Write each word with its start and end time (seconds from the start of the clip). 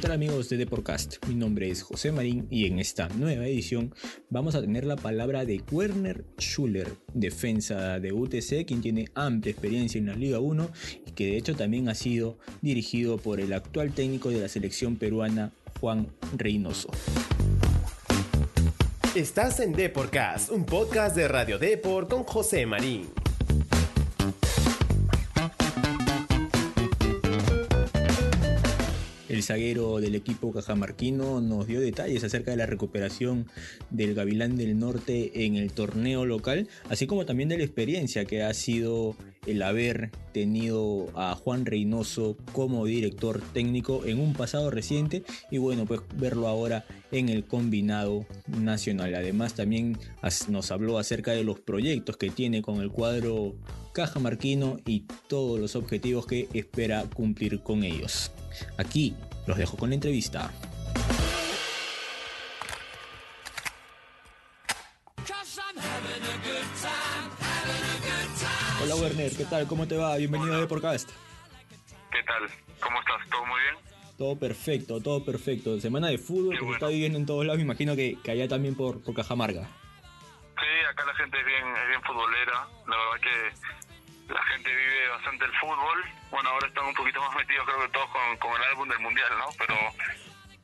¿Qué 0.00 0.06
tal 0.06 0.12
amigos 0.12 0.48
de 0.48 0.56
Deporcast? 0.56 1.26
Mi 1.26 1.34
nombre 1.34 1.68
es 1.68 1.82
José 1.82 2.10
Marín 2.10 2.46
y 2.48 2.64
en 2.64 2.78
esta 2.78 3.10
nueva 3.10 3.46
edición 3.46 3.94
vamos 4.30 4.54
a 4.54 4.62
tener 4.62 4.86
la 4.86 4.96
palabra 4.96 5.44
de 5.44 5.60
Werner 5.70 6.24
Schuller, 6.38 6.90
defensa 7.12 8.00
de 8.00 8.10
UTC, 8.10 8.64
quien 8.66 8.80
tiene 8.80 9.10
amplia 9.14 9.50
experiencia 9.50 9.98
en 9.98 10.06
la 10.06 10.14
Liga 10.14 10.40
1 10.40 10.70
y 11.06 11.10
que 11.10 11.26
de 11.26 11.36
hecho 11.36 11.54
también 11.54 11.90
ha 11.90 11.94
sido 11.94 12.38
dirigido 12.62 13.18
por 13.18 13.40
el 13.40 13.52
actual 13.52 13.92
técnico 13.92 14.30
de 14.30 14.40
la 14.40 14.48
selección 14.48 14.96
peruana, 14.96 15.52
Juan 15.80 16.06
Reynoso. 16.34 16.88
Estás 19.14 19.60
en 19.60 19.72
Deporcast, 19.72 20.50
un 20.50 20.64
podcast 20.64 21.14
de 21.14 21.28
Radio 21.28 21.58
Depor 21.58 22.08
con 22.08 22.22
José 22.22 22.64
Marín. 22.64 23.19
El 29.40 29.44
zaguero 29.44 30.00
del 30.00 30.16
equipo 30.16 30.52
cajamarquino 30.52 31.40
nos 31.40 31.66
dio 31.66 31.80
detalles 31.80 32.22
acerca 32.22 32.50
de 32.50 32.58
la 32.58 32.66
recuperación 32.66 33.46
del 33.88 34.12
Gavilán 34.12 34.58
del 34.58 34.78
Norte 34.78 35.46
en 35.46 35.56
el 35.56 35.72
torneo 35.72 36.26
local, 36.26 36.68
así 36.90 37.06
como 37.06 37.24
también 37.24 37.48
de 37.48 37.56
la 37.56 37.64
experiencia 37.64 38.26
que 38.26 38.42
ha 38.42 38.52
sido 38.52 39.16
el 39.46 39.62
haber 39.62 40.10
tenido 40.32 41.08
a 41.14 41.34
Juan 41.34 41.66
Reynoso 41.66 42.36
como 42.52 42.84
director 42.84 43.40
técnico 43.52 44.04
en 44.04 44.20
un 44.20 44.34
pasado 44.34 44.70
reciente 44.70 45.24
y 45.50 45.58
bueno, 45.58 45.86
pues 45.86 46.00
verlo 46.16 46.48
ahora 46.48 46.84
en 47.10 47.28
el 47.28 47.44
combinado 47.44 48.26
nacional. 48.46 49.14
Además 49.14 49.54
también 49.54 49.98
nos 50.48 50.70
habló 50.70 50.98
acerca 50.98 51.32
de 51.32 51.44
los 51.44 51.60
proyectos 51.60 52.16
que 52.16 52.30
tiene 52.30 52.62
con 52.62 52.80
el 52.80 52.90
cuadro 52.90 53.54
cajamarquino 53.92 54.78
y 54.86 55.04
todos 55.28 55.58
los 55.58 55.74
objetivos 55.74 56.26
que 56.26 56.48
espera 56.52 57.04
cumplir 57.14 57.62
con 57.62 57.82
ellos. 57.82 58.30
Aquí 58.76 59.14
los 59.46 59.58
dejo 59.58 59.76
con 59.76 59.90
la 59.90 59.94
entrevista. 59.94 60.52
Werner, 69.00 69.34
¿qué 69.34 69.46
tal? 69.46 69.66
¿Cómo 69.66 69.88
te 69.88 69.96
va? 69.96 70.14
Bienvenido 70.16 70.54
a 70.54 70.60
Deporcast. 70.60 71.08
¿Qué 72.12 72.22
tal? 72.24 72.42
¿Cómo 72.80 73.00
estás? 73.00 73.30
¿Todo 73.30 73.46
muy 73.46 73.60
bien? 73.62 73.74
Todo 74.18 74.38
perfecto, 74.38 75.00
todo 75.00 75.24
perfecto. 75.24 75.80
Semana 75.80 76.08
de 76.08 76.18
fútbol 76.18 76.58
que 76.58 76.66
se 76.66 76.72
está 76.72 76.88
viviendo 76.88 77.16
en 77.18 77.24
todos 77.24 77.46
lados, 77.46 77.56
me 77.56 77.64
imagino 77.64 77.96
que, 77.96 78.18
que 78.22 78.30
allá 78.30 78.46
también 78.46 78.74
por, 78.74 79.02
por 79.02 79.14
Cajamarga. 79.14 79.62
Sí, 79.62 80.68
acá 80.90 81.06
la 81.06 81.14
gente 81.14 81.40
es 81.40 81.46
bien, 81.46 81.64
es 81.64 81.88
bien 81.88 82.02
futbolera. 82.02 82.68
La 82.88 82.96
verdad 82.96 83.20
que 83.22 84.34
la 84.34 84.42
gente 84.52 84.68
vive 84.68 85.08
bastante 85.08 85.44
el 85.46 85.52
fútbol. 85.52 86.04
Bueno, 86.30 86.48
ahora 86.50 86.68
están 86.68 86.84
un 86.84 86.94
poquito 86.94 87.20
más 87.20 87.34
metidos 87.36 87.64
creo 87.64 87.80
que 87.80 87.88
todos 87.88 88.08
con, 88.10 88.36
con 88.36 88.52
el 88.60 88.68
álbum 88.68 88.88
del 88.88 88.98
Mundial, 89.00 89.30
¿no? 89.38 89.46
Pero 89.56 89.74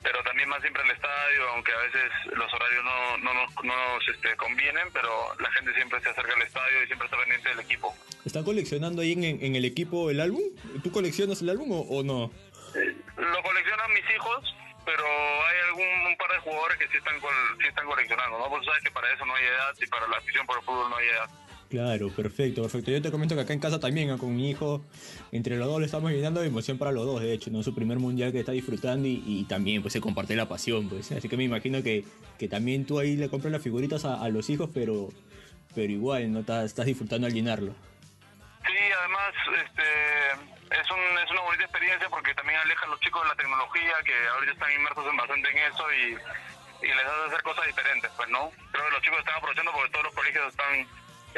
pero 0.07 0.23
también 0.23 0.49
más 0.49 0.61
siempre 0.61 0.85
al 0.85 0.91
estadio, 0.93 1.49
aunque 1.49 1.73
a 1.73 1.79
veces 1.79 2.13
los 2.27 2.55
horarios 2.55 2.85
no, 2.85 3.19
no 3.19 3.35
nos, 3.35 3.53
no 3.65 3.75
nos 3.75 4.09
este, 4.09 4.37
convienen, 4.37 4.87
pero 4.93 5.11
la 5.41 5.51
gente 5.51 5.75
siempre 5.75 6.01
se 6.01 6.11
acerca 6.11 6.33
al 6.33 6.43
estadio 6.43 6.85
y 6.85 6.87
siempre 6.87 7.07
está 7.07 7.19
pendiente 7.19 7.49
del 7.49 7.59
equipo. 7.59 7.93
¿Están 8.25 8.45
coleccionando 8.45 9.03
ahí 9.03 9.15
en, 9.15 9.25
en 9.25 9.57
el 9.57 9.65
equipo 9.65 10.09
el 10.09 10.21
álbum? 10.21 10.43
¿Tú 10.85 10.93
coleccionas 10.93 11.43
el 11.43 11.51
álbum 11.51 11.73
o, 11.73 11.81
o 11.81 12.05
no? 12.05 12.31
Eh, 12.77 12.95
lo 13.17 13.43
coleccionan 13.43 13.93
mis 13.95 14.09
hijos, 14.15 14.55
pero 14.85 15.03
hay 15.03 15.59
algún 15.67 16.07
un 16.07 16.17
par 16.17 16.31
de 16.31 16.39
jugadores 16.39 16.79
que 16.79 16.87
sí 16.87 16.99
están, 16.99 17.19
sí 17.59 17.67
están 17.67 17.87
coleccionando, 17.87 18.39
¿no? 18.39 18.49
Vos 18.49 18.65
sabes 18.65 18.85
que 18.85 18.93
para 18.93 19.13
eso 19.13 19.27
no 19.27 19.35
hay 19.35 19.45
edad 19.45 19.75
y 19.77 19.87
para 19.89 20.07
la 20.07 20.19
afición 20.19 20.47
por 20.47 20.59
el 20.59 20.65
fútbol 20.65 20.89
no 20.89 20.97
hay 20.99 21.09
edad. 21.09 21.31
Claro, 21.69 22.11
perfecto, 22.11 22.63
perfecto. 22.63 22.93
Yo 22.93 23.03
te 23.03 23.11
comento 23.11 23.35
que 23.35 23.41
acá 23.41 23.53
en 23.53 23.59
casa 23.59 23.81
también, 23.81 24.17
con 24.19 24.37
mi 24.37 24.51
hijo, 24.51 24.85
entre 25.33 25.57
los 25.57 25.67
dos 25.67 25.81
le 25.81 25.87
estamos 25.87 26.13
llenando 26.13 26.41
de 26.41 26.47
emoción 26.47 26.79
para 26.79 26.93
los 26.93 27.05
dos, 27.05 27.21
de 27.21 27.33
hecho, 27.33 27.51
¿no? 27.51 27.63
Su 27.65 27.75
primer 27.75 27.99
mundial 27.99 28.31
que 28.31 28.39
está 28.39 28.53
disfrutando 28.53 29.09
y, 29.09 29.45
también 29.49 29.83
pues 29.83 29.93
se 29.93 30.01
comparte 30.01 30.37
la 30.37 30.49
pasión, 30.49 30.89
pues. 30.89 31.11
Así 31.11 31.29
que 31.29 31.37
me 31.37 31.43
imagino 31.43 31.83
que, 31.83 32.05
que 32.39 32.49
también 32.49 32.87
tú 32.87 33.01
ahí 33.01 33.17
le 33.17 33.29
compras 33.29 33.53
las 33.53 33.63
figuritas 33.63 34.05
a, 34.05 34.29
los 34.29 34.49
hijos, 34.49 34.71
pero, 34.73 35.09
pero 35.75 35.93
igual, 35.93 36.33
¿no? 36.33 36.41
Estás, 36.41 36.67
estás 36.67 36.87
disfrutando 36.87 37.27
al 37.27 37.33
llenarlo. 37.33 37.75
Sí, 38.65 38.79
además, 39.01 39.35
este, 39.67 40.81
es, 40.81 40.91
un, 40.91 41.19
es 41.19 41.31
una 41.33 41.41
bonita 41.41 41.65
experiencia 41.65 42.09
porque 42.11 42.33
también 42.35 42.61
aleja 42.61 42.87
a 42.87 42.91
los 42.91 43.01
chicos 43.01 43.23
de 43.23 43.29
la 43.29 43.35
tecnología, 43.35 43.93
que 44.05 44.15
ahorita 44.35 44.53
están 44.53 44.73
inmersos 44.73 45.05
en 45.11 45.17
bastante 45.17 45.51
en 45.51 45.59
eso 45.59 45.85
y, 45.93 46.87
y 46.87 46.89
les 46.95 47.07
hace 47.07 47.27
hacer 47.27 47.43
cosas 47.43 47.67
diferentes, 47.67 48.11
pues, 48.17 48.29
¿no? 48.29 48.53
Creo 48.71 48.85
que 48.87 48.91
los 48.93 49.03
chicos 49.03 49.19
están 49.19 49.35
aprovechando 49.35 49.73
porque 49.73 49.91
todos 49.91 50.05
los 50.05 50.15
colegios 50.15 50.49
están 50.49 50.87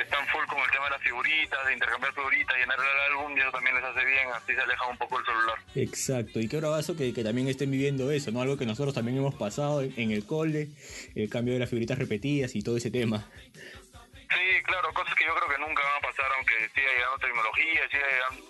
están 0.00 0.26
full 0.28 0.44
con 0.46 0.58
el 0.60 0.70
tema 0.70 0.84
de 0.84 0.90
las 0.90 1.02
figuritas, 1.02 1.66
de 1.66 1.72
intercambiar 1.72 2.14
figuritas, 2.14 2.56
llenar 2.56 2.78
el 2.78 3.12
álbum 3.12 3.36
y 3.36 3.40
eso 3.40 3.50
también 3.50 3.74
les 3.74 3.84
hace 3.84 4.04
bien, 4.04 4.28
así 4.32 4.54
se 4.54 4.60
aleja 4.60 4.86
un 4.86 4.96
poco 4.96 5.18
el 5.18 5.24
celular. 5.24 5.58
Exacto, 5.74 6.40
y 6.40 6.48
qué 6.48 6.58
bravazo 6.58 6.96
que, 6.96 7.12
que 7.12 7.24
también 7.24 7.48
estén 7.48 7.70
viviendo 7.70 8.10
eso, 8.10 8.30
¿no? 8.30 8.40
Algo 8.40 8.56
que 8.56 8.66
nosotros 8.66 8.94
también 8.94 9.18
hemos 9.18 9.34
pasado 9.34 9.82
en, 9.82 10.10
el 10.10 10.24
cole, 10.24 10.68
el 11.14 11.28
cambio 11.28 11.54
de 11.54 11.60
las 11.60 11.68
figuritas 11.68 11.98
repetidas 11.98 12.54
y 12.54 12.62
todo 12.62 12.76
ese 12.76 12.90
tema. 12.90 13.26
Sí, 13.52 14.62
claro, 14.62 14.92
cosas 14.92 15.14
que 15.14 15.24
yo 15.24 15.34
creo 15.34 15.48
que 15.48 15.58
nunca 15.58 15.82
van 15.82 15.96
a 15.98 16.06
pasar, 16.06 16.30
aunque 16.36 16.54
siga 16.74 16.92
llegando 16.92 17.18
tecnología, 17.18 17.80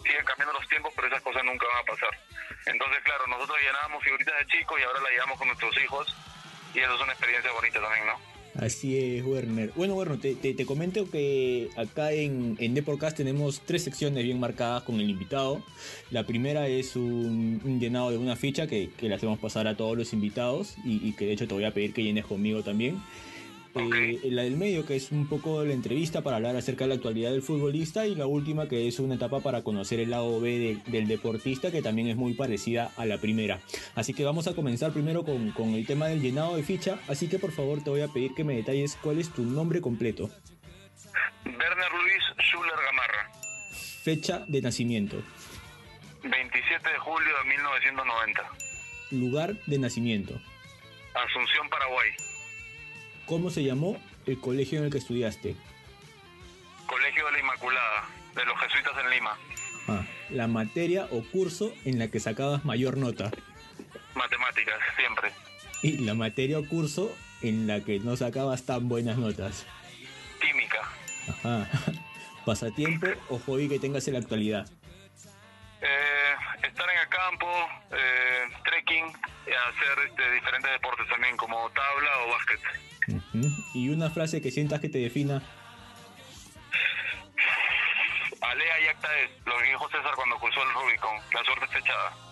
siguen 0.03 0.25
cambiando 0.25 0.53
los 0.53 0.69
tiempos, 0.69 0.93
pero 0.95 1.09
esas 1.09 1.23
cosas 1.23 1.45
nunca 1.45 1.67
van 1.67 1.79
a 1.79 1.87
pasar. 1.87 2.13
Entonces, 2.67 3.01
claro, 3.05 3.27
nosotros 3.27 3.57
llenábamos 3.63 4.03
figuritas 4.05 4.35
de 4.39 4.47
chicos 4.47 4.79
y 4.79 4.83
ahora 4.83 5.01
las 5.01 5.13
llevamos 5.13 5.39
con 5.39 5.49
nuestros 5.49 5.77
hijos 5.81 6.15
y 6.75 6.81
eso 6.81 6.95
es 6.95 7.01
una 7.01 7.13
experiencia 7.13 7.53
bonita 7.53 7.81
también, 7.81 8.07
¿no? 8.07 8.28
Así 8.59 8.99
es, 8.99 9.25
Werner. 9.25 9.71
Bueno, 9.77 9.95
Werner, 9.95 10.19
te, 10.19 10.35
te, 10.35 10.67
comento 10.67 11.09
que 11.09 11.69
acá 11.77 12.11
en, 12.11 12.57
en 12.59 12.75
Deporcast 12.75 13.17
tenemos 13.17 13.63
tres 13.65 13.85
secciones 13.85 14.25
bien 14.25 14.41
marcadas 14.41 14.83
con 14.83 14.99
el 14.99 15.09
invitado. 15.09 15.63
La 16.11 16.27
primera 16.27 16.67
es 16.67 16.97
un, 16.97 17.79
llenado 17.79 18.11
de 18.11 18.19
una 18.19 18.35
ficha 18.35 18.67
que, 18.67 18.91
que, 18.97 19.09
le 19.09 19.15
hacemos 19.15 19.39
pasar 19.39 19.69
a 19.69 19.77
todos 19.77 19.97
los 19.97 20.13
invitados 20.13 20.75
y, 20.85 21.13
que 21.13 21.27
de 21.27 21.35
hecho 21.35 21.47
te 21.47 21.55
voy 21.55 21.65
a 21.65 21.73
pedir 21.73 21.93
que 21.95 22.03
llenes 22.03 22.27
conmigo 22.27 22.65
también. 22.65 23.01
Eh, 23.75 24.21
la 24.31 24.43
del 24.43 24.57
medio, 24.57 24.87
que 24.87 24.97
es 24.97 25.13
un 25.13 25.29
poco 25.29 25.63
la 25.65 25.73
entrevista 25.73 26.23
para 26.23 26.37
hablar 26.37 26.57
acerca 26.57 26.85
de 26.85 26.89
la 26.89 26.95
actualidad 26.95 27.31
del 27.31 27.43
futbolista, 27.43 28.07
y 28.07 28.15
la 28.15 28.27
última, 28.27 28.69
que 28.69 28.89
es 28.89 28.99
una 28.99 29.15
etapa 29.15 29.41
para 29.41 29.63
conocer 29.63 30.01
el 30.01 30.11
lado 30.11 30.41
B 30.41 30.79
del 30.87 31.07
deportista, 31.07 31.71
que 31.71 31.83
también 31.83 32.09
es 32.09 32.17
muy 32.17 32.35
parecida 32.35 32.91
a 32.97 33.05
la 33.05 33.19
primera. 33.19 33.61
Así 33.95 34.15
que 34.15 34.25
vamos 34.25 34.49
a 34.49 34.55
comenzar 34.55 34.93
primero 34.93 35.25
con, 35.25 35.53
con 35.53 35.71
el 35.75 35.87
tema 35.87 36.07
del 36.07 36.23
llenado 36.23 36.57
de 36.57 36.63
ficha, 36.63 36.99
así 37.09 37.29
que 37.29 37.39
por 37.39 37.53
favor 37.53 37.83
te 37.83 37.91
voy 37.91 38.01
a 38.01 38.09
pedir 38.09 38.35
que 38.35 38.45
me 38.45 38.57
detalles 38.57 38.97
cuál 39.03 39.19
es 39.19 39.31
tu 39.31 39.43
nombre 39.43 39.81
completo. 39.81 40.31
Werner 41.45 41.93
Luis 41.93 42.25
Schuller 42.51 42.77
Gamarra. 42.87 43.31
Fecha 44.03 44.45
de 44.49 44.61
nacimiento. 44.63 45.23
27 46.23 46.89
de 46.89 46.99
julio 46.99 47.33
de 47.43 47.49
1990. 47.49 48.43
Lugar 49.13 49.55
de 49.67 49.79
nacimiento. 49.79 50.35
Asunción, 51.15 51.69
Paraguay. 51.69 52.11
¿Cómo 53.29 53.51
se 53.51 53.63
llamó 53.63 54.01
el 54.25 54.41
colegio 54.41 54.79
en 54.79 54.87
el 54.87 54.91
que 54.91 54.97
estudiaste? 54.97 55.55
Colegio 56.87 57.27
de 57.27 57.33
la 57.33 57.41
Inmaculada, 57.41 58.09
de 58.35 58.45
los 58.47 58.59
jesuitas 58.59 58.93
en 59.05 59.11
Lima. 59.11 59.37
Ah, 59.87 60.03
la 60.31 60.47
materia 60.47 61.07
o 61.11 61.23
curso 61.23 61.75
en 61.85 61.99
la 61.99 62.09
que 62.09 62.21
sacabas 62.21 62.65
mayor 62.65 62.97
nota. 62.97 63.31
Matemáticas, 64.15 64.79
siempre. 64.97 65.31
Y 65.83 65.99
la 65.99 66.15
materia 66.15 66.59
o 66.59 66.67
curso 66.67 67.15
en 67.43 67.67
la 67.67 67.85
que 67.85 67.99
no 68.01 68.17
sacabas 68.17 68.65
tan 68.65 68.89
buenas 68.89 69.19
notas. 69.19 69.67
Química. 70.41 70.81
Ajá. 71.29 71.69
Pasatiempo 72.47 73.09
o 73.29 73.39
hobby 73.41 73.69
que 73.69 73.79
tengas 73.79 74.09
en 74.09 74.15
la 74.15 74.21
actualidad. 74.21 74.67
Eh, 75.83 76.35
estar 76.63 76.87
en 76.91 76.99
el 76.99 77.09
campo, 77.09 77.47
eh, 77.93 78.45
trekking, 78.65 79.05
y 79.47 79.51
hacer 79.51 80.07
este, 80.09 80.33
diferentes 80.33 80.73
deportes 80.73 81.07
también, 81.09 81.37
como 81.37 81.69
tabla 81.71 82.11
o 82.25 82.31
básquet. 82.31 82.61
Y 83.75 83.89
una 83.91 84.11
frase 84.11 84.41
que 84.41 84.51
sientas 84.51 84.81
que 84.81 84.89
te 84.89 84.99
defina. 84.99 85.43
Alea 88.41 88.81
y 88.85 88.89
acta 88.89 89.09
es 89.21 89.31
lo 89.47 89.61
dijo 89.61 89.89
César 89.89 90.13
cuando 90.17 90.37
cruzó 90.39 90.63
el 90.63 90.75
Rubicon. 90.75 91.17
La 91.33 91.45
suerte 91.45 91.65
está 91.65 91.79
echada. 91.79 92.29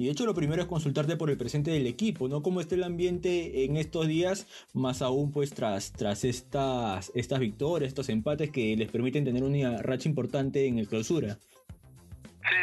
Y 0.00 0.06
de 0.06 0.12
hecho 0.12 0.24
lo 0.24 0.34
primero 0.34 0.62
es 0.62 0.68
consultarte 0.68 1.16
por 1.16 1.28
el 1.28 1.36
presente 1.36 1.70
del 1.70 1.86
equipo, 1.86 2.26
¿no? 2.26 2.42
¿Cómo 2.42 2.62
está 2.62 2.74
el 2.74 2.84
ambiente 2.84 3.66
en 3.66 3.76
estos 3.76 4.08
días? 4.08 4.46
Más 4.72 5.02
aún 5.02 5.30
pues 5.30 5.52
tras, 5.52 5.92
tras 5.92 6.24
estas, 6.24 7.12
estas 7.14 7.38
victorias, 7.38 7.88
estos 7.88 8.08
empates 8.08 8.50
que 8.50 8.74
les 8.76 8.90
permiten 8.90 9.26
tener 9.26 9.42
una 9.42 9.82
racha 9.82 10.08
importante 10.08 10.66
en 10.66 10.78
el 10.78 10.88
clausura. 10.88 11.34
Sí, 11.34 12.56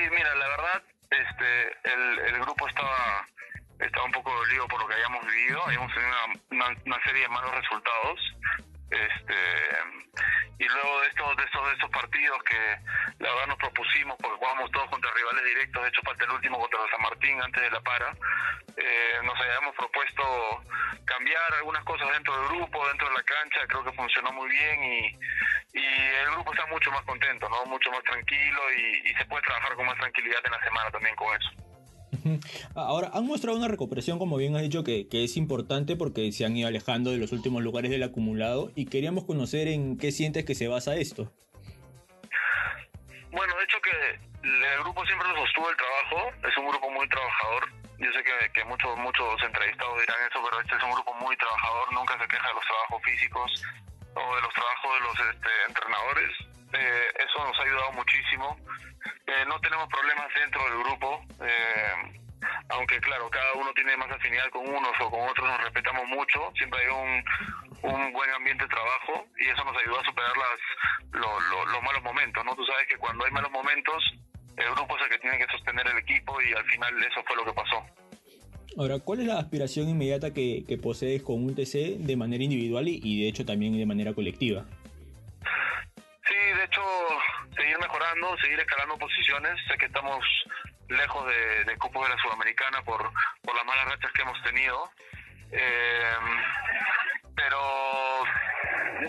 este, 1.38 1.78
el, 2.30 2.40
grupo 2.40 2.68
estaba, 2.68 3.26
estaba 3.80 4.06
un 4.06 4.12
poco 4.12 4.34
dolido 4.34 4.68
por 4.68 4.82
lo 4.82 4.88
que 4.88 4.94
habíamos 4.96 5.26
vivido, 5.26 5.64
habíamos 5.66 5.94
tenido 5.94 6.16
una, 6.52 6.66
una, 6.86 7.04
serie 7.04 7.22
de 7.22 7.30
malos 7.30 7.56
resultados. 7.56 8.20
Este, 8.90 9.36
y 10.60 10.66
luego 10.66 11.02
de 11.02 11.08
estos, 11.10 11.38
de 11.38 11.44
estos, 11.44 11.68
de 11.68 11.74
estos 11.74 11.90
partidos 11.92 12.42
que 12.44 12.58
la 13.20 13.30
verdad 13.30 13.48
nos 13.48 13.58
propusimos, 13.58 14.18
porque 14.18 14.38
jugamos 14.38 14.72
todos 14.72 14.90
contra 14.90 15.12
rivales 15.12 15.44
directos, 15.44 15.84
de 15.84 15.90
hecho 15.90 16.02
falta 16.04 16.24
el 16.24 16.32
último 16.32 16.60
contra 16.60 16.80
San 16.90 17.02
Martín 17.02 17.42
antes 17.42 17.62
de 17.62 17.72
la 17.72 17.82
para, 17.82 18.16
eh, 18.78 19.20
nos 19.24 19.40
habíamos 19.40 19.76
propuesto 19.76 20.24
cambiar 21.06 21.54
algunas 21.58 21.84
cosas 21.84 22.10
dentro 22.12 22.36
del 22.38 22.48
grupo, 22.48 22.88
dentro 22.88 23.10
de 23.10 23.16
la 23.16 23.24
cancha, 23.24 23.68
creo 23.68 23.84
que 23.84 23.92
funcionó 23.92 24.32
muy 24.32 24.50
bien 24.50 24.84
y, 24.84 25.20
y 25.78 26.26
el 26.26 26.32
grupo 26.32 26.52
está 26.54 26.66
mucho 26.68 26.92
más 26.92 27.04
contento, 27.04 27.48
¿no? 27.50 27.66
Mucho 27.66 27.92
más 27.92 28.04
tranquilo 28.04 28.62
y, 28.78 29.10
y 29.10 29.14
se 29.14 29.26
puede 29.26 29.44
trabajar 29.44 29.76
con 29.76 29.86
más 29.86 29.98
tranquilidad 29.98 30.40
en 30.46 30.52
la 30.52 30.64
semana 30.64 30.92
también 30.92 31.16
con 31.16 31.28
eso. 31.36 31.68
Ahora, 32.76 33.12
han 33.14 33.26
mostrado 33.26 33.58
una 33.58 33.68
recuperación, 33.68 34.20
como 34.20 34.38
bien 34.38 34.56
has 34.56 34.62
dicho, 34.62 34.84
que, 34.84 35.08
que, 35.08 35.24
es 35.24 35.38
importante 35.38 35.96
porque 35.96 36.32
se 36.32 36.46
han 36.46 36.56
ido 36.58 36.68
alejando 36.68 37.12
de 37.12 37.18
los 37.18 37.32
últimos 37.32 37.64
lugares 37.64 37.92
del 37.92 38.04
acumulado 38.04 38.72
y 38.76 38.86
queríamos 38.86 39.26
conocer 39.26 39.68
en 39.68 39.98
qué 39.98 40.12
sientes 40.12 40.46
que 40.46 40.56
se 40.56 40.68
basa 40.68 40.96
esto. 40.96 41.32
Bueno, 43.32 43.54
de 43.56 43.64
hecho 43.64 43.78
que 43.82 44.48
el 44.48 44.84
grupo 44.84 45.06
siempre 45.06 45.28
nos 45.28 45.38
sostuvo 45.40 45.70
el 45.70 45.78
trabajo, 45.78 46.32
es 46.48 46.58
un 46.58 46.68
grupo 46.70 46.90
muy 46.90 47.08
trabajador. 47.10 47.70
Yo 48.00 48.12
sé 48.14 48.24
que, 48.24 48.52
que 48.54 48.66
muchos 48.66 48.98
muchos 48.98 49.42
entrevistados 49.44 50.00
dirán 50.00 50.18
eso, 50.30 50.40
pero 50.44 50.62
este 50.62 50.76
es 50.76 50.84
un 50.84 50.92
grupo 50.92 51.14
muy 51.16 51.36
trabajador, 51.38 51.94
nunca 51.94 52.18
se 52.20 52.28
queja 52.28 52.48
de 52.48 52.54
los 52.54 52.66
trabajos 52.66 53.02
físicos 53.04 53.64
o 54.18 54.36
de 54.36 54.42
los 54.42 54.54
trabajos 54.54 54.94
de 54.94 55.00
los 55.02 55.20
este, 55.36 55.50
entrenadores. 55.68 56.32
Eh, 56.74 57.08
eso 57.20 57.46
nos 57.46 57.60
ha 57.60 57.64
ayudado 57.64 57.92
muchísimo. 57.94 58.58
Eh, 59.28 59.46
no 59.48 59.60
tenemos 59.62 59.88
problemas 59.88 60.28
dentro 60.34 60.64
del 60.66 60.84
grupo. 60.84 61.22
Eh, 61.42 62.24
aunque 62.70 63.00
claro, 63.00 63.30
cada 63.30 63.54
uno 63.54 63.72
tiene 63.74 63.96
más 63.98 64.12
afinidad 64.12 64.50
con 64.50 64.68
unos 64.68 64.92
o 65.02 65.10
con 65.10 65.22
otros, 65.28 65.48
nos 65.48 65.64
respetamos 65.64 66.08
mucho, 66.08 66.52
siempre 66.56 66.80
hay 66.82 66.88
un, 66.88 67.24
un 67.94 68.14
buen 68.14 68.30
ambiente 68.32 68.64
de 68.64 68.70
trabajo 68.70 69.26
y 69.40 69.50
eso 69.50 69.64
nos 69.64 69.76
ayuda 69.78 70.02
a 70.02 70.06
superar 70.06 70.34
las, 70.38 71.22
los 71.72 71.84
malos 71.84 72.04
momentos, 72.04 72.46
¿no? 72.46 72.56
Tú 72.56 72.66
sabes 72.66 72.88
que 72.88 72.98
cuando 72.98 73.26
hay 73.26 73.32
malos 73.32 73.52
momentos, 73.52 74.04
el 74.58 74.72
grupo 74.76 74.98
es 74.98 75.04
el 75.04 75.10
que 75.10 75.20
tiene 75.20 75.38
que 75.38 75.52
sostener 75.52 75.88
el 75.88 75.98
equipo 75.98 76.42
y 76.42 76.54
al 76.54 76.66
final 76.66 77.04
eso 77.04 77.24
fue 77.26 77.36
lo 77.36 77.46
que 77.46 77.54
pasó. 77.54 77.86
Ahora, 78.78 79.00
¿cuál 79.00 79.22
es 79.22 79.26
la 79.26 79.40
aspiración 79.40 79.90
inmediata 79.90 80.32
que, 80.34 80.64
que 80.68 80.78
posees 80.78 81.24
con 81.24 81.44
un 81.44 81.56
TC 81.56 81.98
de 81.98 82.16
manera 82.16 82.44
individual 82.44 82.88
y, 82.88 83.24
de 83.24 83.28
hecho 83.28 83.44
también 83.44 83.76
de 83.76 83.88
manera 83.88 84.14
colectiva? 84.14 84.66
Sí, 85.42 86.36
de 86.36 86.64
hecho, 86.64 86.84
seguir 87.56 87.80
mejorando, 87.80 88.38
seguir 88.38 88.60
escalando 88.60 88.96
posiciones. 89.00 89.58
Sé 89.68 89.78
que 89.80 89.88
estamos 89.88 90.24
lejos 90.90 91.26
de, 91.26 91.64
de 91.66 91.78
Cupos 91.80 92.08
de 92.08 92.14
la 92.14 92.22
Sudamericana 92.22 92.84
por, 92.84 93.02
por 93.42 93.56
las 93.56 93.66
malas 93.66 93.86
rachas 93.86 94.12
que 94.12 94.22
hemos 94.22 94.44
tenido. 94.44 94.92
Eh, 95.52 96.18
pero 97.36 97.60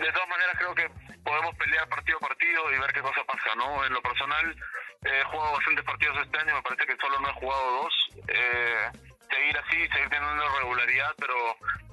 de 0.01 0.11
todas 0.13 0.29
maneras 0.29 0.55
creo 0.57 0.73
que 0.73 0.89
podemos 1.23 1.53
pelear 1.57 1.87
partido 1.89 2.17
a 2.17 2.27
partido 2.27 2.73
y 2.73 2.79
ver 2.79 2.91
qué 2.91 3.01
cosa 3.01 3.21
pasa, 3.23 3.53
¿no? 3.55 3.85
En 3.85 3.93
lo 3.93 4.01
personal 4.01 4.55
he 5.05 5.23
jugado 5.25 5.53
bastantes 5.53 5.85
partidos 5.85 6.17
este 6.25 6.39
año, 6.39 6.55
me 6.55 6.61
parece 6.63 6.87
que 6.87 6.97
solo 6.97 7.19
no 7.19 7.29
he 7.29 7.33
jugado 7.33 7.83
dos. 7.83 8.09
Eh, 8.27 9.08
seguir 9.29 9.57
así, 9.57 9.77
seguir 9.93 10.09
teniendo 10.09 10.43
regularidad, 10.59 11.13
pero 11.17 11.35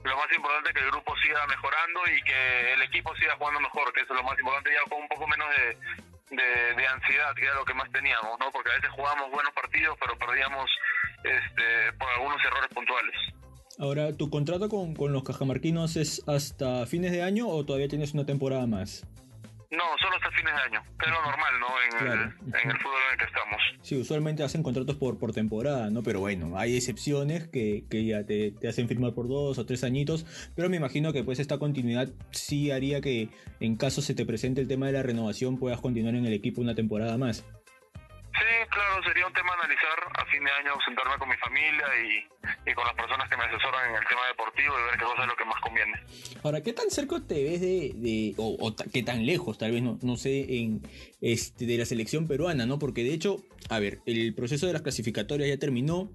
lo 0.04 0.16
más 0.16 0.30
importante 0.34 0.70
es 0.70 0.74
que 0.74 0.84
el 0.84 0.90
grupo 0.90 1.14
siga 1.22 1.46
mejorando 1.46 2.00
y 2.08 2.22
que 2.22 2.72
el 2.74 2.82
equipo 2.82 3.14
siga 3.16 3.36
jugando 3.36 3.60
mejor, 3.60 3.92
que 3.92 4.00
eso 4.00 4.12
es 4.12 4.20
lo 4.20 4.26
más 4.26 4.38
importante, 4.38 4.70
ya 4.72 4.88
con 4.88 5.02
un 5.02 5.08
poco 5.08 5.26
menos 5.26 5.48
de, 5.56 6.74
de, 6.74 6.86
ansiedad, 6.86 7.34
que 7.34 7.44
era 7.44 7.54
lo 7.54 7.64
que 7.64 7.74
más 7.74 7.90
teníamos, 7.92 8.38
¿no? 8.38 8.50
Porque 8.50 8.70
a 8.70 8.74
veces 8.74 8.90
jugábamos 8.90 9.30
buenos 9.30 9.52
partidos, 9.52 9.96
pero 10.00 10.18
perdíamos 10.18 10.70
este, 11.24 11.92
por 11.98 12.08
algunos 12.10 12.44
errores 12.44 12.70
puntuales. 12.74 13.14
Ahora, 13.78 14.16
¿tu 14.16 14.30
contrato 14.30 14.68
con, 14.68 14.94
con 14.94 15.12
los 15.12 15.22
cajamarquinos 15.22 15.96
es 15.96 16.22
hasta 16.26 16.86
fines 16.86 17.12
de 17.12 17.22
año 17.22 17.46
o 17.46 17.64
todavía 17.64 17.88
tienes 17.88 18.14
una 18.14 18.24
temporada 18.24 18.66
más? 18.66 19.04
No, 19.70 19.82
solo 20.00 20.16
hasta 20.16 20.30
fines 20.30 20.52
de 20.54 20.60
año, 20.60 20.82
lo 20.98 21.22
normal, 21.22 21.54
¿no? 21.60 21.66
En, 21.82 22.06
claro. 22.06 22.22
el, 22.22 22.54
en 22.54 22.70
el 22.70 22.76
fútbol 22.78 23.00
en 23.06 23.12
el 23.12 23.18
que 23.18 23.24
estamos. 23.24 23.62
Sí, 23.82 23.96
usualmente 23.96 24.42
hacen 24.44 24.62
contratos 24.62 24.96
por, 24.96 25.18
por 25.18 25.32
temporada, 25.32 25.90
¿no? 25.90 26.02
Pero 26.02 26.20
bueno, 26.20 26.56
hay 26.56 26.76
excepciones 26.76 27.48
que, 27.48 27.84
que 27.90 28.04
ya 28.04 28.24
te, 28.24 28.52
te, 28.52 28.68
hacen 28.68 28.86
firmar 28.88 29.14
por 29.14 29.28
dos 29.28 29.58
o 29.58 29.66
tres 29.66 29.82
añitos, 29.82 30.24
pero 30.54 30.68
me 30.68 30.76
imagino 30.76 31.12
que 31.12 31.24
pues 31.24 31.40
esta 31.40 31.58
continuidad 31.58 32.08
sí 32.30 32.70
haría 32.70 33.00
que 33.00 33.28
en 33.60 33.76
caso 33.76 34.02
se 34.02 34.14
te 34.14 34.24
presente 34.24 34.60
el 34.60 34.68
tema 34.68 34.86
de 34.86 34.92
la 34.92 35.02
renovación 35.02 35.58
puedas 35.58 35.80
continuar 35.80 36.14
en 36.14 36.26
el 36.26 36.32
equipo 36.32 36.60
una 36.60 36.74
temporada 36.74 37.18
más. 37.18 37.44
Sí, 38.38 38.68
claro, 38.70 39.02
sería 39.02 39.26
un 39.26 39.32
tema 39.32 39.50
a 39.52 39.64
analizar 39.64 39.96
a 40.14 40.24
fin 40.26 40.44
de 40.44 40.50
año, 40.50 40.76
sentarme 40.84 41.16
con 41.18 41.28
mi 41.28 41.36
familia 41.36 41.86
y, 42.04 42.70
y, 42.70 42.74
con 42.74 42.84
las 42.84 42.94
personas 42.94 43.28
que 43.30 43.36
me 43.36 43.44
asesoran 43.44 43.90
en 43.90 43.96
el 43.96 44.06
tema 44.06 44.26
deportivo 44.28 44.74
y 44.78 44.82
ver 44.90 44.98
qué 44.98 45.04
cosa 45.04 45.22
es 45.22 45.28
lo 45.28 45.36
que 45.36 45.44
más 45.46 45.60
conviene. 45.60 45.94
Ahora, 46.42 46.60
¿qué 46.62 46.72
tan 46.74 46.90
cerca 46.90 47.16
te 47.26 47.42
ves 47.42 47.60
de, 47.60 47.92
de 47.94 48.34
o, 48.36 48.56
o 48.60 48.74
qué 48.92 49.02
tan 49.02 49.24
lejos, 49.24 49.56
tal 49.56 49.72
vez, 49.72 49.82
no, 49.82 49.98
no 50.02 50.16
sé, 50.16 50.58
en 50.60 50.82
este 51.22 51.64
de 51.64 51.78
la 51.78 51.86
selección 51.86 52.28
peruana, 52.28 52.66
¿no? 52.66 52.78
Porque 52.78 53.04
de 53.04 53.14
hecho, 53.14 53.38
a 53.70 53.78
ver, 53.78 54.00
el 54.04 54.34
proceso 54.34 54.66
de 54.66 54.74
las 54.74 54.82
clasificatorias 54.82 55.48
ya 55.48 55.58
terminó, 55.58 56.10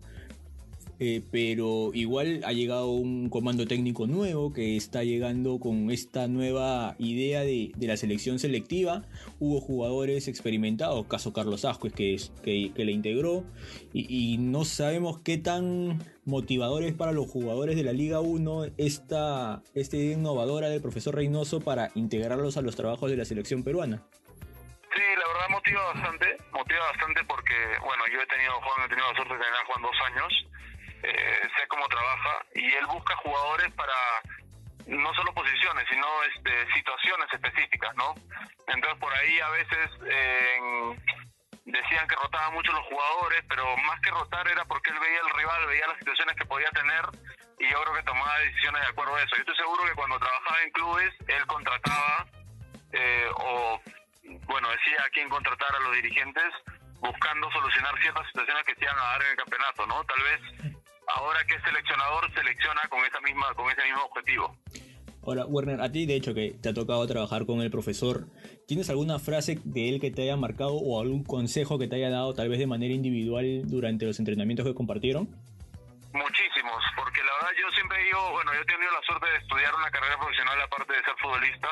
eh, 1.04 1.24
pero 1.32 1.90
igual 1.96 2.42
ha 2.46 2.54
llegado 2.54 2.92
un 2.92 3.32
comando 3.32 3.66
técnico 3.66 4.06
nuevo 4.06 4.54
que 4.54 4.78
está 4.78 5.04
llegando 5.04 5.60
con 5.60 5.90
esta 5.90 6.28
nueva 6.28 6.96
idea 7.00 7.42
de, 7.42 7.72
de 7.76 7.88
la 7.88 7.98
selección 7.98 8.38
selectiva. 8.38 9.02
Hubo 9.40 9.60
jugadores 9.62 10.28
experimentados, 10.28 11.08
caso 11.08 11.34
Carlos 11.34 11.66
Ascuez 11.66 11.92
que, 11.94 12.18
que, 12.44 12.72
que 12.76 12.86
le 12.86 12.92
integró, 12.92 13.44
y, 13.94 14.06
y, 14.16 14.38
no 14.38 14.64
sabemos 14.64 15.20
qué 15.24 15.40
tan 15.40 15.98
motivador 16.24 16.84
es 16.84 16.94
para 16.94 17.14
los 17.14 17.28
jugadores 17.28 17.76
de 17.76 17.84
la 17.84 17.94
Liga 17.94 18.20
1 18.20 18.66
esta, 18.78 19.64
esta 19.74 19.98
idea 19.98 20.14
innovadora 20.14 20.70
del 20.70 20.84
profesor 20.84 21.16
Reynoso 21.16 21.62
para 21.62 21.90
integrarlos 21.96 22.58
a 22.58 22.62
los 22.62 22.76
trabajos 22.76 23.10
de 23.10 23.18
la 23.18 23.26
selección 23.26 23.64
peruana. 23.64 24.04
Sí, 24.94 25.02
la 25.18 25.28
verdad 25.34 25.50
motiva 25.50 25.84
bastante, 25.96 26.38
motiva 26.52 26.82
bastante 26.92 27.24
porque, 27.24 27.56
bueno, 27.84 28.04
yo 28.14 28.22
he 28.22 28.28
tenido, 28.28 28.54
Juan, 28.62 28.86
he 28.86 28.90
tenido 28.90 29.08
la 29.08 29.16
suerte 29.16 29.34
de 29.34 29.40
tener 29.40 29.54
a 29.54 29.66
Juan 29.66 29.82
dos 29.82 29.98
años, 30.06 30.46
eh, 31.04 31.50
sé 31.58 31.68
cómo 31.68 31.88
trabaja 31.88 32.46
y 32.56 32.74
él 32.74 32.86
busca 32.88 33.16
jugadores 33.18 33.72
para 33.74 33.94
no 34.88 35.14
solo 35.14 35.34
posiciones, 35.34 35.86
sino 35.90 36.06
este, 36.24 36.74
situaciones 36.74 37.28
específicas, 37.32 37.96
¿no? 37.96 38.16
Entonces 38.68 39.00
por 39.00 39.14
ahí 39.14 39.40
a 39.40 39.50
veces 39.50 39.90
eh, 40.06 40.60
decían 41.66 42.08
que 42.08 42.16
rotaban 42.16 42.54
mucho 42.54 42.72
los 42.72 42.86
jugadores, 42.86 43.44
pero 43.48 43.78
más 43.78 44.00
que 44.02 44.12
rotar 44.12 44.48
era 44.48 44.66
porque 44.66 44.92
él 44.92 45.00
veía 45.00 45.20
el 45.20 45.38
rival, 45.38 45.66
veía 45.68 45.88
las 45.88 45.98
situaciones 45.98 46.36
que 46.36 46.46
podía 46.46 46.70
tener 46.72 47.06
y 47.60 47.70
yo 47.70 47.82
creo 47.84 47.96
que 47.96 48.04
tomaba 48.04 48.40
decisiones 48.40 48.82
de 48.82 48.88
acuerdo 48.88 49.16
a 49.16 49.22
eso. 49.22 49.36
Yo 49.36 49.42
estoy 49.42 49.56
seguro 49.56 49.86
que 49.86 49.94
cuando 49.94 50.20
trabajaba 50.20 50.62
en 50.64 50.72
clubes, 50.72 51.14
él 51.28 51.46
contrataba 51.46 52.26
eh, 52.92 53.30
o, 53.36 53.82
bueno, 54.46 54.70
decía 54.70 55.04
a 55.06 55.10
quién 55.10 55.30
contratar 55.30 55.76
a 55.76 55.80
los 55.80 55.94
dirigentes 55.94 56.52
buscando 57.00 57.52
solucionar 57.52 58.00
ciertas 58.02 58.26
situaciones 58.28 58.64
que 58.64 58.76
se 58.76 58.84
iban 58.84 58.98
a 58.98 59.04
dar 59.04 59.22
en 59.24 59.30
el 59.30 59.38
campeonato, 59.38 59.88
¿no? 59.88 60.04
Tal 60.04 60.24
vez 60.24 60.81
ahora 61.16 61.44
que 61.46 61.56
es 61.56 61.64
seleccionador 61.64 62.34
selecciona 62.34 62.82
con 62.90 63.04
esa 63.06 63.20
misma 63.22 63.54
con 63.56 63.70
ese 63.72 63.84
mismo 63.84 64.04
objetivo. 64.06 64.58
Ahora, 65.24 65.46
Werner, 65.46 65.82
a 65.82 65.92
ti 65.92 66.08
de 66.08 66.16
hecho 66.16 66.34
que 66.34 66.56
te 66.62 66.70
ha 66.70 66.74
tocado 66.74 67.06
trabajar 67.06 67.46
con 67.46 67.62
el 67.62 67.70
profesor, 67.70 68.26
¿tienes 68.68 68.90
alguna 68.90 69.20
frase 69.20 69.60
de 69.64 69.90
él 69.90 70.02
que 70.02 70.10
te 70.10 70.24
haya 70.24 70.36
marcado 70.36 70.74
o 70.74 71.00
algún 71.00 71.24
consejo 71.24 71.78
que 71.78 71.88
te 71.88 71.98
haya 71.98 72.10
dado 72.10 72.34
tal 72.34 72.50
vez 72.50 72.58
de 72.58 72.66
manera 72.66 72.94
individual 72.94 73.62
durante 73.66 74.06
los 74.06 74.18
entrenamientos 74.18 74.66
que 74.66 74.74
compartieron? 74.74 75.30
Muchísimos, 76.12 76.82
porque 76.96 77.22
la 77.24 77.34
verdad 77.38 77.54
yo 77.62 77.70
siempre 77.72 78.04
digo, 78.04 78.32
bueno, 78.32 78.52
yo 78.54 78.62
he 78.62 78.66
tenido 78.66 78.92
la 78.92 79.02
suerte 79.06 79.30
de 79.30 79.38
estudiar 79.38 79.76
una 79.76 79.92
carrera 79.92 80.18
profesional 80.18 80.60
aparte 80.60 80.94
de 80.94 81.04
ser 81.04 81.16
futbolista, 81.22 81.70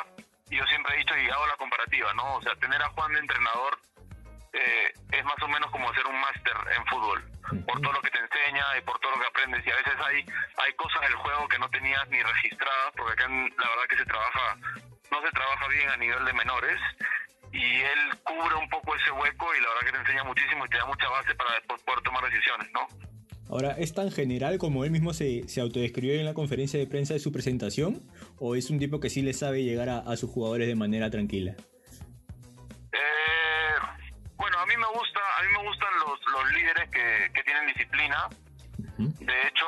y 0.49 0.57
yo 0.57 0.65
siempre 0.67 0.95
he 0.95 0.99
dicho 0.99 1.13
y 1.17 1.29
hago 1.29 1.47
la 1.47 1.57
comparativa, 1.57 2.13
¿no? 2.13 2.35
O 2.35 2.41
sea, 2.41 2.55
tener 2.55 2.81
a 2.81 2.89
Juan 2.89 3.13
de 3.13 3.19
entrenador 3.19 3.79
eh, 4.53 4.93
es 5.11 5.25
más 5.25 5.41
o 5.41 5.47
menos 5.47 5.69
como 5.71 5.89
hacer 5.89 6.05
un 6.05 6.21
máster 6.21 6.53
en 6.77 6.85
fútbol, 6.85 7.23
por 7.65 7.81
todo 7.81 7.93
lo 7.93 8.01
que 8.01 8.11
te 8.11 8.19
enseña 8.19 8.65
y 8.77 8.81
por 8.81 8.99
todo 8.99 9.11
lo 9.11 9.21
que 9.21 9.27
aprendes. 9.27 9.65
Y 9.65 9.71
a 9.71 9.75
veces 9.75 9.93
hay, 10.05 10.25
hay 10.57 10.73
cosas 10.73 11.01
del 11.01 11.15
juego 11.15 11.47
que 11.47 11.59
no 11.59 11.69
tenías 11.69 12.07
ni 12.09 12.21
registradas, 12.21 12.93
porque 12.95 13.13
acá 13.13 13.27
la 13.29 13.69
verdad 13.69 13.87
que 13.89 13.97
se 13.97 14.05
trabaja, 14.05 14.57
no 15.11 15.21
se 15.21 15.31
trabaja 15.31 15.67
bien 15.67 15.89
a 15.89 15.97
nivel 15.97 16.25
de 16.25 16.33
menores. 16.33 16.79
Y 17.51 17.81
él 17.81 18.01
cubre 18.23 18.55
un 18.55 18.69
poco 18.69 18.95
ese 18.95 19.11
hueco 19.11 19.47
y 19.55 19.61
la 19.61 19.69
verdad 19.69 19.85
que 19.85 19.91
te 19.91 19.97
enseña 19.97 20.23
muchísimo 20.23 20.65
y 20.65 20.69
te 20.69 20.77
da 20.77 20.85
mucha 20.85 21.09
base 21.09 21.33
para 21.33 21.53
después 21.55 21.81
poder 21.81 22.01
tomar 22.01 22.23
decisiones, 22.29 22.69
¿no? 22.73 22.87
Ahora, 23.49 23.71
¿es 23.71 23.95
tan 23.95 24.11
general 24.11 24.59
como 24.59 24.85
él 24.85 24.91
mismo 24.91 25.11
se, 25.11 25.47
se 25.49 25.59
autodescribió 25.59 26.13
en 26.13 26.25
la 26.25 26.35
conferencia 26.35 26.79
de 26.79 26.85
prensa 26.85 27.15
de 27.15 27.19
su 27.19 27.31
presentación? 27.31 28.03
¿O 28.37 28.55
es 28.55 28.69
un 28.69 28.77
tipo 28.77 28.99
que 28.99 29.09
sí 29.09 29.23
le 29.23 29.33
sabe 29.33 29.63
llegar 29.63 29.89
a, 29.89 29.97
a 29.99 30.15
sus 30.17 30.29
jugadores 30.29 30.67
de 30.67 30.75
manera 30.75 31.09
tranquila? 31.09 31.55
Disciplina. 37.99 38.29
De 38.97 39.47
hecho, 39.47 39.65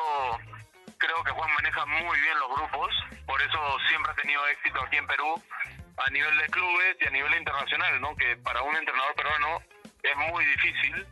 creo 0.98 1.24
que 1.24 1.32
Juan 1.32 1.50
maneja 1.54 1.86
muy 1.86 2.20
bien 2.20 2.40
los 2.40 2.56
grupos, 2.56 2.90
por 3.26 3.42
eso 3.42 3.78
siempre 3.90 4.12
ha 4.12 4.16
tenido 4.16 4.46
éxito 4.48 4.82
aquí 4.82 4.98
en 4.98 5.08
Perú 5.08 5.42
a 5.98 6.10
nivel 6.10 6.38
de 6.38 6.48
clubes 6.48 6.98
y 7.00 7.08
a 7.08 7.12
nivel 7.12 7.34
internacional, 7.36 8.02
¿no? 8.02 8.16
Que 8.16 8.38
para 8.38 8.62
un 8.62 8.76
entrenador 8.76 9.14
peruano 9.16 9.62
es 10.04 10.18
muy 10.32 10.46
difícil, 10.46 11.06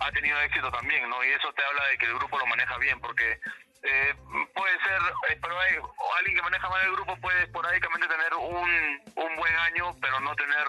ha 0.00 0.10
tenido 0.12 0.40
éxito 0.40 0.70
también, 0.70 1.08
¿no? 1.08 1.22
Y 1.24 1.28
eso 1.28 1.52
te 1.52 1.64
habla 1.64 1.86
de 1.86 1.98
que 1.98 2.06
el 2.06 2.14
grupo 2.14 2.38
lo 2.38 2.46
maneja 2.46 2.76
bien, 2.78 3.00
porque 3.00 3.40
eh, 3.82 4.14
puede 4.54 4.78
ser, 4.80 5.00
eh, 5.30 5.38
pero 5.40 5.58
hay, 5.60 5.76
o 5.78 6.14
alguien 6.16 6.36
que 6.36 6.42
maneja 6.42 6.68
mal 6.68 6.84
el 6.84 6.92
grupo 6.92 7.16
puede 7.20 7.44
esporádicamente 7.44 8.08
tener 8.08 8.34
un, 8.34 9.00
un 9.14 9.36
buen 9.36 9.56
año, 9.56 9.94
pero 10.00 10.20
no 10.20 10.34
tener 10.34 10.66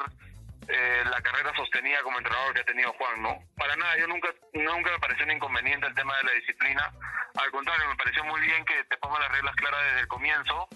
eh, 0.71 1.03
la 1.09 1.19
carrera 1.21 1.51
sostenida 1.55 2.01
como 2.03 2.19
entrenador 2.19 2.53
que 2.53 2.61
ha 2.61 2.65
tenido 2.65 2.93
Juan, 2.93 3.23
¿no? 3.23 3.39
Para 3.57 3.75
nada, 3.75 3.97
yo 3.97 4.07
nunca, 4.07 4.29
nunca 4.53 4.91
me 4.91 4.99
pareció 4.99 5.25
un 5.25 5.31
inconveniente 5.31 5.87
el 5.87 5.95
tema 5.95 6.15
de 6.17 6.23
la 6.25 6.31
disciplina. 6.33 6.93
Al 7.35 7.49
contrario, 7.49 7.89
me 7.89 7.95
pareció 7.95 8.23
muy 8.25 8.39
bien 8.41 8.63
que 8.65 8.83
te 8.83 8.97
ponga 8.97 9.19
las 9.19 9.31
reglas 9.31 9.55
claras 9.55 9.83
desde 9.85 10.01
el 10.01 10.07
comienzo 10.07 10.67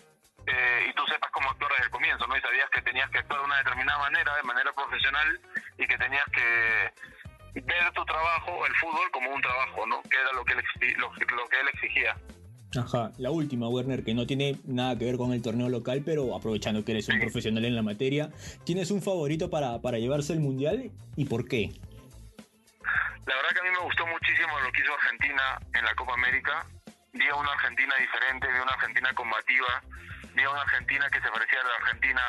eh, 0.47 0.87
y 0.89 0.93
tú 0.93 1.05
sepas 1.05 1.29
cómo 1.31 1.49
actuar 1.51 1.71
desde 1.73 1.85
el 1.85 1.91
comienzo, 1.91 2.25
¿no? 2.25 2.35
Y 2.35 2.41
sabías 2.41 2.69
que 2.71 2.81
tenías 2.81 3.09
que 3.11 3.19
actuar 3.19 3.41
de 3.41 3.45
una 3.45 3.57
determinada 3.57 3.99
manera, 3.99 4.35
de 4.35 4.43
manera 4.43 4.73
profesional, 4.73 5.39
y 5.77 5.85
que 5.85 5.97
tenías 5.97 6.25
que 6.33 6.93
ver 7.53 7.91
tu 7.91 8.03
trabajo, 8.05 8.65
el 8.65 8.75
fútbol, 8.77 9.11
como 9.11 9.29
un 9.29 9.41
trabajo, 9.43 9.85
¿no? 9.85 10.01
Que 10.09 10.17
era 10.19 10.31
lo 10.33 10.43
que 10.43 10.53
él, 10.53 10.63
lo, 10.97 11.13
lo 11.13 11.47
que 11.49 11.59
él 11.59 11.67
exigía. 11.71 12.17
Ajá, 12.75 13.11
la 13.17 13.29
última, 13.29 13.69
Werner, 13.69 14.03
que 14.03 14.13
no 14.13 14.25
tiene 14.25 14.57
nada 14.65 14.97
que 14.97 15.05
ver 15.05 15.17
con 15.17 15.31
el 15.31 15.41
torneo 15.41 15.69
local, 15.69 16.01
pero 16.03 16.35
aprovechando 16.35 16.83
que 16.83 16.93
eres 16.93 17.07
un 17.07 17.19
profesional 17.19 17.65
en 17.65 17.75
la 17.75 17.83
materia, 17.83 18.31
¿tienes 18.63 18.89
un 18.89 19.01
favorito 19.01 19.49
para, 19.49 19.79
para 19.81 19.99
llevarse 19.99 20.33
el 20.33 20.39
mundial 20.39 20.91
y 21.15 21.25
por 21.25 21.47
qué? 21.47 21.69
La 23.25 23.35
verdad 23.35 23.49
que 23.53 23.59
a 23.59 23.63
mí 23.63 23.69
me 23.69 23.85
gustó 23.85 24.07
muchísimo 24.07 24.59
lo 24.59 24.71
que 24.71 24.81
hizo 24.81 24.93
Argentina 24.93 25.59
en 25.73 25.85
la 25.85 25.93
Copa 25.95 26.13
América. 26.13 26.65
Vi 27.13 27.27
a 27.27 27.35
una 27.35 27.51
Argentina 27.51 27.93
diferente, 27.99 28.47
vi 28.47 28.57
a 28.57 28.63
una 28.63 28.73
Argentina 28.73 29.13
combativa, 29.13 29.83
vi 30.35 30.43
a 30.43 30.49
una 30.49 30.61
Argentina 30.61 31.09
que 31.11 31.21
se 31.21 31.29
parecía 31.29 31.59
a 31.61 31.63
la 31.63 31.75
Argentina 31.85 32.21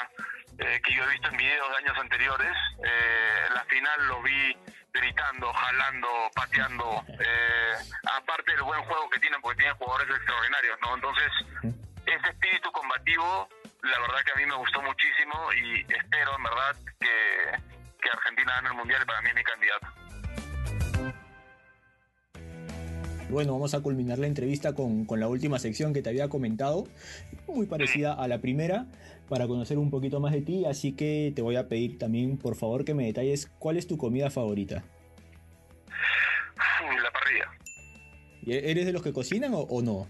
eh, 0.59 0.81
que 0.85 0.95
yo 0.95 1.05
he 1.05 1.11
visto 1.11 1.29
en 1.29 1.37
videos 1.39 1.69
de 1.71 1.77
años 1.77 1.99
anteriores. 1.99 2.53
Eh, 2.85 3.49
la 3.55 3.65
final 3.65 4.09
lo 4.09 4.23
vi 4.23 4.57
gritando, 4.95 5.53
jalando, 5.53 6.09
pateando, 6.35 7.05
eh, 7.09 7.75
aparte 8.17 8.53
del 8.53 8.63
buen 8.63 8.83
juego 8.85 9.11
que 9.11 9.19
tienen, 9.19 9.41
porque 9.41 9.59
tienen 9.59 9.77
jugadores 9.77 10.09
extraordinarios, 10.17 10.79
¿no? 10.81 10.95
Entonces, 10.95 11.33
ese 12.07 12.29
espíritu 12.29 12.71
combativo, 12.71 13.49
la 13.83 13.99
verdad 14.01 14.23
que 14.25 14.33
a 14.33 14.37
mí 14.37 14.47
me 14.47 14.55
gustó 14.55 14.81
muchísimo 14.83 15.53
y 15.53 15.81
espero, 15.93 16.37
en 16.37 16.43
verdad, 16.45 16.77
que, 17.01 17.51
que 18.01 18.11
Argentina 18.11 18.55
gane 18.55 18.69
el 18.69 18.75
Mundial 18.75 19.03
y 19.03 19.07
para 19.07 19.21
mí 19.23 19.29
es 19.31 19.35
mi 19.35 19.45
candidato. 19.45 20.04
Bueno, 23.31 23.53
vamos 23.53 23.75
a 23.75 23.81
culminar 23.81 24.19
la 24.19 24.27
entrevista 24.27 24.75
con, 24.75 25.07
con, 25.07 25.19
la 25.19 25.29
última 25.29 25.59
sección 25.59 25.95
que 25.95 26.03
te 26.03 26.11
había 26.11 26.29
comentado, 26.29 26.87
muy 27.49 27.67
parecida 27.67 28.13
a 28.13 28.29
la 28.29 28.39
primera, 28.39 28.87
para 29.29 29.47
conocer 29.47 29.79
un 29.79 29.91
poquito 29.91 30.21
más 30.21 30.33
de 30.33 30.43
ti, 30.43 30.67
así 30.67 30.95
que 30.95 31.33
te 31.35 31.43
voy 31.43 31.57
a 31.57 31.67
pedir 31.69 31.99
también, 31.99 32.37
por 32.37 32.55
favor, 32.55 32.85
que 32.85 32.95
me 32.95 33.07
detalles 33.07 33.51
cuál 33.59 33.77
es 33.79 33.87
tu 33.87 33.97
comida 33.97 34.31
favorita. 34.31 34.85
La 37.03 37.11
parrilla. 37.11 37.51
¿Eres 38.47 38.87
de 38.87 38.93
los 38.93 39.03
que 39.03 39.13
cocinan 39.13 39.53
o, 39.55 39.83
no? 39.83 40.07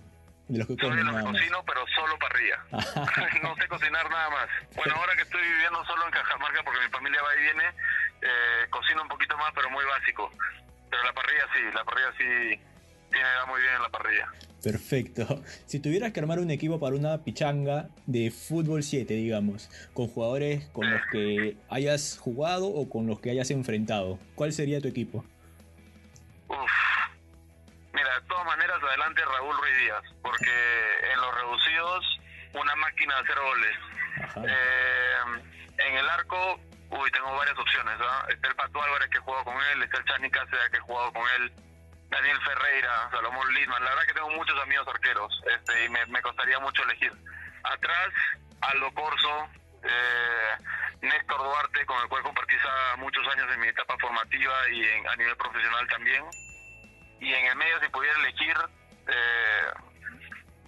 De 0.49 0.59
los 0.59 0.67
que 0.67 0.75
Soy 0.75 0.97
de 0.97 1.05
los 1.05 1.15
que 1.15 1.23
cocino, 1.23 1.65
pero 1.65 1.81
solo 1.95 2.19
parrilla. 2.19 2.59
no 3.43 3.55
sé 3.57 3.69
cocinar 3.69 4.11
nada 4.11 4.29
más. 4.31 4.49
Bueno, 4.75 4.95
ahora 4.97 5.15
que 5.17 5.23
estoy 5.23 5.41
viviendo 5.41 5.85
solo 5.87 6.05
en 6.05 6.11
Cajamarca, 6.11 6.63
porque 6.65 6.81
mi 6.85 6.91
familia 6.91 7.23
va 7.23 7.35
y 7.37 7.43
viene, 7.43 7.65
eh, 8.21 8.67
cocino 8.71 9.03
un 9.03 9.09
poquito 9.09 9.39
más, 9.39 9.53
pero 9.55 9.71
muy 9.71 9.85
básico. 9.85 10.31
Pero 10.91 11.03
la 11.05 11.13
parrilla 11.13 11.47
sí, 11.55 11.61
la 11.73 11.85
parrilla 11.85 12.13
sí 12.19 12.74
tiene 13.15 13.29
muy 13.47 13.61
bien 13.63 13.75
en 13.75 13.83
la 13.83 13.89
parrilla. 13.89 14.29
Perfecto. 14.63 15.43
Si 15.67 15.79
tuvieras 15.79 16.13
que 16.13 16.21
armar 16.21 16.39
un 16.41 16.51
equipo 16.51 16.81
para 16.81 16.97
una 16.97 17.23
pichanga 17.23 17.89
de 18.07 18.31
fútbol 18.31 18.83
7, 18.83 19.15
digamos, 19.15 19.71
con 19.95 20.09
jugadores 20.09 20.67
con 20.73 20.91
los 20.91 21.01
que 21.13 21.57
hayas 21.69 22.19
jugado 22.19 22.67
o 22.67 22.89
con 22.89 23.07
los 23.07 23.21
que 23.21 23.31
hayas 23.31 23.51
enfrentado, 23.51 24.19
¿cuál 24.35 24.53
sería 24.53 24.81
tu 24.81 24.89
equipo? 24.89 25.25
Uf. 26.49 26.73
Mira, 27.93 28.21
de 28.21 28.27
todas 28.27 28.47
maneras, 28.47 28.77
adelante 28.83 29.23
Raúl 29.25 29.57
Ruiz 29.57 29.79
Díaz, 29.79 30.03
porque 30.23 30.53
en 31.13 31.21
los 31.21 31.35
reducidos, 31.35 32.21
una 32.55 32.75
máquina 32.77 33.15
de 33.15 33.21
hacer 33.21 33.39
goles. 33.39 33.77
Eh, 34.49 35.53
en 35.79 35.97
el 35.97 36.09
arco, 36.09 36.59
uy, 36.91 37.11
tengo 37.11 37.37
varias 37.37 37.59
opciones. 37.59 37.95
¿ah? 38.01 38.27
Está 38.31 38.49
el 38.49 38.57
Pato 38.57 38.83
Álvarez 38.83 39.09
que 39.11 39.19
jugado 39.19 39.45
con 39.45 39.57
él, 39.73 39.83
está 39.83 39.99
el 39.99 40.05
Chani 40.05 40.31
Cáceres 40.31 40.71
que 40.71 40.79
he 40.79 40.81
jugado 40.81 41.13
con 41.13 41.23
él 41.37 41.53
Daniel 42.15 42.41
Ferreira, 42.43 43.11
Salomón 43.11 43.53
Lidman. 43.55 43.83
La 43.83 43.91
verdad 43.91 44.07
que 44.07 44.15
tengo 44.15 44.31
muchos 44.31 44.63
amigos 44.63 44.87
arqueros 44.87 45.43
este, 45.53 45.85
y 45.85 45.89
me, 45.89 46.23
costaría 46.23 46.61
mucho 46.61 46.85
elegir. 46.85 47.13
Atrás, 47.65 48.11
Aldo 48.61 48.93
Corso, 48.95 49.49
eh, 49.83 50.57
Néstor 51.03 51.39
Duarte, 51.39 51.85
con 51.87 52.01
el 52.01 52.09
cual 52.09 52.23
compartí 52.23 52.55
muchos 52.99 53.27
años 53.35 53.53
en 53.53 53.61
mi 53.61 53.69
etapa 53.69 53.97
formativa 54.01 54.69
y 54.71 54.85
a 55.07 55.17
nivel 55.17 55.37
profesional 55.37 55.87
también. 55.89 56.25
Y 57.21 57.33
en 57.33 57.47
el 57.47 57.57
medio, 57.57 57.81
si 57.81 57.89
pudiera 57.89 58.17
elegir, 58.21 58.57
eh, 59.09 59.73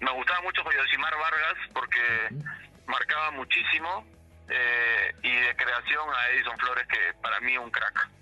me 0.00 0.10
gustaba 0.10 0.40
mucho 0.40 0.64
Joyosimar 0.64 1.16
Vargas 1.16 1.54
porque 1.72 2.28
marcaba 2.86 3.30
muchísimo 3.30 4.04
eh, 4.48 5.14
y 5.22 5.32
de 5.32 5.56
creación 5.56 6.08
a 6.12 6.28
Edison 6.30 6.58
Flores, 6.58 6.86
que 6.88 7.14
para 7.22 7.38
mí 7.40 7.56
un 7.56 7.70
crack 7.70 8.15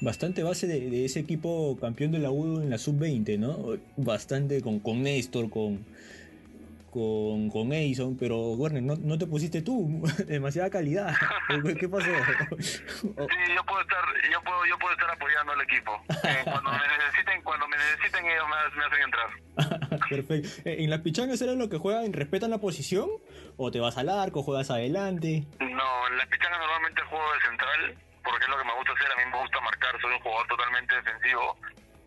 bastante 0.00 0.42
base 0.42 0.66
de, 0.66 1.04
ese 1.04 1.20
equipo 1.20 1.76
campeón 1.80 2.12
de 2.12 2.18
la 2.18 2.30
U 2.30 2.60
en 2.60 2.70
la 2.70 2.78
sub-20, 2.78 3.38
¿no? 3.38 3.78
Bastante 3.96 4.62
con, 4.62 4.80
con 4.80 5.02
Néstor, 5.02 5.50
con, 5.50 5.84
con, 6.90 7.50
con 7.50 7.72
Edison, 7.72 8.16
pero 8.16 8.52
Werner, 8.52 8.82
no, 8.82 8.96
no 8.96 9.18
te 9.18 9.26
pusiste 9.26 9.62
tú, 9.62 10.02
demasiada 10.26 10.70
calidad. 10.70 11.14
¿Qué 11.78 11.88
pasó? 11.88 12.06
sí, 12.06 12.78
yo 13.54 13.64
puedo 13.64 13.80
estar, 13.80 14.04
yo 14.32 14.42
puedo, 14.42 14.66
yo 14.66 14.78
puedo 14.78 14.92
estar 14.92 15.10
apoyando 15.10 15.52
al 15.52 15.60
equipo. 15.62 16.00
Eh, 16.24 16.40
cuando 16.44 16.70
me 16.70 16.78
necesiten, 16.78 17.42
cuando 17.42 17.68
me 17.68 17.76
necesiten 17.76 18.24
ellos 18.26 18.44
me, 18.48 18.84
hacen 18.84 19.02
entrar. 19.02 19.98
Perfecto. 20.08 20.48
Eh, 20.64 20.76
¿En 20.84 20.90
las 20.90 21.00
pichangas 21.00 21.40
era 21.42 21.54
lo 21.54 21.68
que 21.68 21.78
juegan? 21.78 22.12
¿Respetan 22.12 22.50
la 22.50 22.58
posición? 22.58 23.08
¿O 23.56 23.70
te 23.70 23.80
vas 23.80 23.98
al 23.98 24.08
arco, 24.08 24.42
juegas 24.42 24.70
adelante? 24.70 25.44
No, 25.58 26.08
en 26.08 26.16
las 26.16 26.26
pichangas 26.28 26.58
normalmente 26.60 27.02
juego 27.02 27.24
de 27.34 27.48
central 27.48 28.07
porque 28.24 28.44
es 28.44 28.48
lo 28.48 28.58
que 28.58 28.64
me 28.64 28.74
gusta 28.74 28.92
hacer, 28.92 29.12
a 29.12 29.16
mí 29.16 29.30
me 29.30 29.38
gusta 29.38 29.60
marcar, 29.60 30.00
soy 30.00 30.12
un 30.14 30.20
jugador 30.20 30.46
totalmente 30.48 30.94
defensivo, 30.94 31.56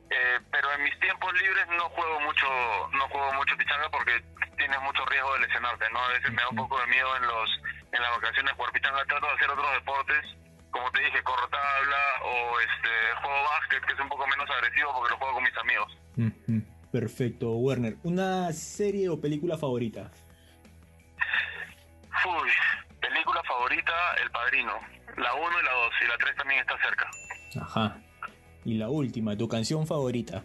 eh, 0.09 0.39
pero 0.51 0.71
en 0.73 0.83
mis 0.83 0.99
tiempos 0.99 1.33
libres 1.33 1.67
no 1.69 1.89
juego 1.89 2.19
mucho 2.21 2.47
no 2.91 3.07
juego 3.07 3.33
mucho 3.33 3.55
pichanga 3.57 3.89
porque 3.89 4.21
tienes 4.57 4.81
mucho 4.81 5.05
riesgo 5.05 5.33
de 5.33 5.39
lesionarte, 5.47 5.89
¿no? 5.91 5.99
A 5.99 6.09
veces 6.09 6.31
me 6.31 6.41
da 6.41 6.49
un 6.49 6.57
poco 6.57 6.79
de 6.79 6.87
miedo 6.87 7.15
en 7.15 7.23
los 7.27 7.49
en 7.93 8.01
las 8.01 8.11
vacaciones 8.15 8.53
jugar 8.53 8.71
pichanga, 8.71 9.05
trato 9.05 9.25
de 9.25 9.33
hacer 9.33 9.49
otros 9.49 9.71
deportes, 9.73 10.25
como 10.71 10.91
te 10.91 11.01
dije, 11.01 11.23
corro 11.23 11.47
tabla 11.49 12.03
o 12.23 12.59
este 12.59 12.89
juego 13.21 13.43
básquet, 13.43 13.85
que 13.85 13.93
es 13.93 13.99
un 13.99 14.09
poco 14.09 14.27
menos 14.27 14.49
agresivo 14.49 14.93
porque 14.93 15.11
lo 15.11 15.17
juego 15.17 15.33
con 15.33 15.43
mis 15.43 15.57
amigos. 15.57 15.97
Perfecto, 16.91 17.51
Werner. 17.51 17.95
¿Una 18.03 18.51
serie 18.51 19.07
o 19.09 19.19
película 19.19 19.57
favorita? 19.57 20.11
Uy, 22.25 22.49
película 22.99 23.41
favorita, 23.43 23.93
El 24.21 24.29
Padrino. 24.31 24.73
La 25.17 25.33
1 25.33 25.59
y 25.59 25.63
la 25.63 25.71
2, 25.71 25.93
y 26.03 26.07
la 26.07 26.17
3 26.17 26.35
también 26.35 26.59
está 26.61 26.77
cerca. 26.77 27.09
Ajá. 27.61 27.97
Y 28.65 28.75
la 28.75 28.89
última, 28.89 29.35
¿tu 29.35 29.47
canción 29.47 29.85
favorita? 29.87 30.43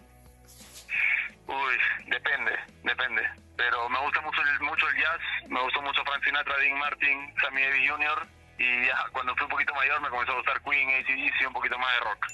Uy, 1.47 1.77
depende, 2.09 2.53
depende. 2.83 3.23
Pero 3.57 3.89
me 3.89 3.99
gusta 4.01 4.21
mucho 4.21 4.41
el, 4.43 4.61
mucho 4.67 4.89
el 4.89 4.97
jazz, 4.97 5.51
me 5.51 5.63
gustó 5.63 5.81
mucho 5.83 6.03
Frank 6.05 6.25
Sinatra, 6.25 6.57
Dean 6.59 6.79
Martin, 6.79 7.35
Sammy 7.41 7.63
Davis 7.63 7.91
Jr. 7.91 8.27
Y 8.59 8.87
ya, 8.87 8.97
cuando 9.13 9.35
fui 9.37 9.45
un 9.45 9.51
poquito 9.51 9.75
mayor 9.75 10.01
me 10.01 10.09
comenzó 10.09 10.33
a 10.33 10.37
gustar 10.37 10.63
Queen, 10.63 10.89
ACDC, 10.89 11.47
un 11.47 11.53
poquito 11.53 11.79
más 11.79 11.89
de 11.93 12.01
rock. 12.01 12.27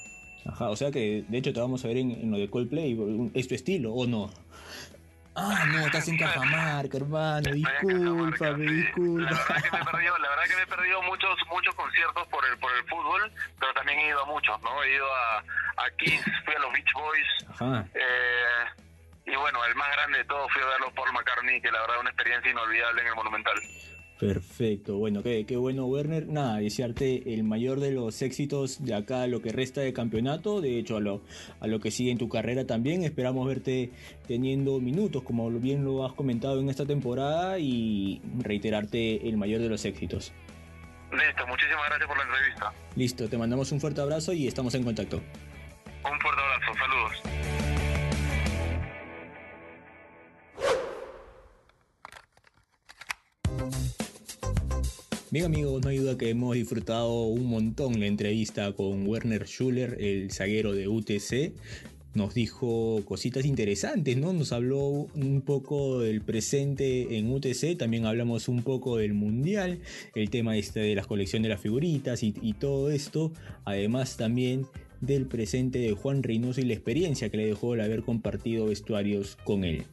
Ajá, 0.55 0.71
o 0.71 0.77
sea 0.77 0.91
que 0.91 1.25
de 1.29 1.39
hecho 1.39 1.53
te 1.53 1.61
vamos 1.61 1.85
a 1.85 1.89
ver 1.89 1.99
en, 1.99 2.11
en 2.13 2.31
lo 2.31 2.39
de 2.39 2.51
Coldplay, 2.51 2.97
¿es 3.35 3.49
tu 3.49 3.55
estilo 3.55 3.93
o 3.93 4.07
no? 4.07 4.31
Ah, 5.35 5.65
no, 5.67 5.87
estás 5.87 6.09
en 6.09 6.19
Cajamarca, 6.19 6.97
hermano, 6.99 7.51
discúlpame, 7.53 8.71
disculpa. 8.71 9.31
La 9.31 9.39
verdad 9.39 9.63
que 9.63 9.71
me 9.71 9.79
he 9.79 9.85
perdido, 9.85 10.19
la 10.19 10.29
verdad 10.29 10.45
que 10.45 10.57
me 10.57 10.63
he 10.63 10.67
perdido 10.67 11.03
muchos, 11.03 11.39
muchos 11.51 11.75
conciertos 11.75 12.29
por 12.29 12.45
el, 12.45 12.59
por 12.59 12.71
el 12.77 12.85
fútbol, 12.85 13.33
pero 13.59 13.73
también 13.73 13.99
he 13.99 14.09
ido 14.09 14.23
a 14.23 14.27
muchos, 14.27 14.61
¿no? 14.63 14.83
He 14.83 14.95
ido 14.95 15.07
a, 15.07 15.39
a 15.39 15.91
Kiss, 15.99 16.23
fui 16.45 16.55
a 16.55 16.59
los 16.59 16.73
Beach 16.73 16.93
Boys, 16.95 17.29
Ajá. 17.49 17.87
Eh, 17.95 18.83
y 19.25 19.37
bueno, 19.37 19.65
el 19.65 19.75
más 19.75 19.91
grande 19.93 20.19
de 20.19 20.25
todos 20.25 20.53
fui 20.53 20.61
a 20.63 20.67
verlo 20.67 20.93
Paul 20.95 21.13
McCartney, 21.13 21.63
que 21.63 21.71
la 21.71 21.81
verdad 21.81 21.97
es 21.97 22.01
una 22.03 22.11
experiencia 22.11 22.51
inolvidable 22.51 23.01
en 23.01 23.09
el 23.09 23.15
Monumental. 23.15 23.55
Perfecto, 24.23 24.99
bueno, 24.99 25.25
qué, 25.25 25.45
qué 25.47 25.57
bueno 25.57 25.85
Werner, 25.87 26.29
nada, 26.29 26.59
desearte 26.59 27.35
el 27.35 27.43
mayor 27.43 27.81
de 27.81 27.91
los 27.91 28.23
éxitos 28.23 28.85
de 28.85 28.95
acá 28.95 29.27
lo 29.27 29.43
que 29.43 29.51
resta 29.51 29.81
de 29.81 29.93
campeonato, 29.93 30.61
de 30.61 30.79
hecho 30.79 30.97
a 30.97 31.01
lo, 31.01 31.23
a 31.59 31.67
lo 31.67 31.81
que 31.81 31.91
sigue 31.91 32.13
en 32.13 32.19
tu 32.19 32.29
carrera 32.29 32.65
también, 32.65 33.03
esperamos 33.03 33.49
verte 33.49 33.91
teniendo 34.29 34.79
minutos 34.79 35.25
como 35.25 35.51
bien 35.51 35.85
lo 35.85 36.07
has 36.07 36.13
comentado 36.13 36.61
en 36.61 36.69
esta 36.69 36.87
temporada 36.87 37.59
y 37.59 38.23
reiterarte 38.39 39.29
el 39.29 39.37
mayor 39.39 39.61
de 39.61 39.69
los 39.69 39.85
éxitos. 39.85 40.33
Listo, 41.11 41.45
muchísimas 41.49 41.89
gracias 41.89 42.09
por 42.09 42.17
la 42.17 42.23
entrevista. 42.23 42.73
Listo, 42.95 43.29
te 43.29 43.37
mandamos 43.37 43.73
un 43.73 43.81
fuerte 43.81 44.03
abrazo 44.03 44.33
y 44.33 44.47
estamos 44.47 44.73
en 44.77 44.85
contacto. 44.85 45.17
Un 45.17 46.21
fuerte 46.21 46.32
Bien 55.33 55.47
amigos, 55.47 55.81
no 55.83 55.89
hay 55.89 55.97
duda 55.97 56.19
que 56.19 56.29
hemos 56.29 56.55
disfrutado 56.55 57.23
un 57.23 57.47
montón 57.47 57.99
la 57.99 58.05
entrevista 58.05 58.71
con 58.75 59.07
Werner 59.07 59.47
Schuller, 59.47 59.97
el 59.99 60.31
zaguero 60.31 60.75
de 60.75 60.89
UTC. 60.89 61.55
Nos 62.13 62.35
dijo 62.35 63.01
cositas 63.07 63.47
interesantes, 63.47 64.19
¿no? 64.19 64.35
Nos 64.35 64.53
habló 64.53 65.09
un 65.15 65.41
poco 65.41 66.01
del 66.01 66.21
presente 66.21 67.17
en 67.17 67.33
UTC, 67.33 67.79
también 67.79 68.05
hablamos 68.05 68.47
un 68.47 68.63
poco 68.63 68.99
del 68.99 69.15
Mundial, 69.15 69.79
el 70.15 70.29
tema 70.29 70.59
este 70.59 70.81
de 70.81 70.95
las 70.95 71.07
colecciones 71.07 71.45
de 71.45 71.55
las 71.55 71.63
figuritas 71.63 72.23
y, 72.23 72.35
y 72.43 72.53
todo 72.53 72.91
esto. 72.91 73.33
Además 73.65 74.19
también 74.19 74.67
del 75.01 75.25
presente 75.25 75.79
de 75.79 75.93
Juan 75.93 76.23
Reynoso 76.23 76.61
y 76.61 76.65
la 76.65 76.75
experiencia 76.75 77.31
que 77.31 77.39
le 77.39 77.47
dejó 77.47 77.73
el 77.73 77.81
haber 77.81 78.03
compartido 78.03 78.67
vestuarios 78.67 79.39
con 79.45 79.65
él. 79.65 79.87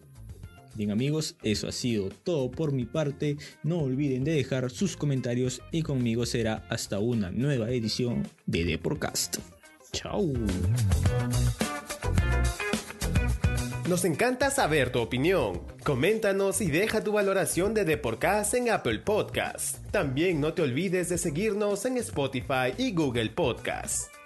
Bien 0.76 0.92
amigos, 0.92 1.36
eso 1.44 1.68
ha 1.68 1.72
sido 1.72 2.10
todo 2.24 2.52
por 2.52 2.72
mi 2.72 2.86
parte. 2.86 3.38
No 3.64 3.80
olviden 3.80 4.24
de 4.24 4.34
dejar 4.34 4.70
sus 4.70 4.96
comentarios 4.96 5.62
y 5.72 5.82
conmigo 5.82 6.26
será 6.26 6.66
hasta 6.70 7.00
una 7.00 7.32
nueva 7.32 7.70
edición 7.72 8.28
de 8.46 8.66
Deporcast. 8.66 9.38
Chao. 9.92 10.32
Nos 13.90 14.06
encanta 14.06 14.52
saber 14.52 14.92
tu 14.92 15.00
opinión. 15.00 15.64
Coméntanos 15.84 16.62
y 16.62 16.68
deja 16.68 17.04
tu 17.04 17.12
valoración 17.14 17.74
de 17.74 17.86
Deporcast 17.86 18.54
en 18.54 18.70
Apple 18.70 19.00
Podcast. 19.00 19.84
También 19.90 20.40
no 20.40 20.54
te 20.54 20.62
olvides 20.62 21.10
de 21.10 21.18
seguirnos 21.18 21.86
en 21.86 21.98
Spotify 21.98 22.72
y 22.78 22.94
Google 22.94 23.32
Podcast. 23.32 24.19